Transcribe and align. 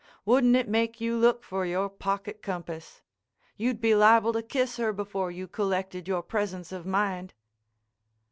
Wouldn't 0.25 0.55
it 0.55 0.67
make 0.67 0.99
you 0.99 1.15
look 1.15 1.43
for 1.43 1.63
your 1.63 1.87
pocket 1.87 2.41
compass? 2.41 3.03
You'd 3.55 3.79
be 3.79 3.93
liable 3.93 4.33
to 4.33 4.41
kiss 4.41 4.77
her 4.77 4.91
before 4.91 5.29
you 5.29 5.47
collected 5.47 6.07
your 6.07 6.23
presence 6.23 6.71
of 6.71 6.87
mind." 6.87 7.35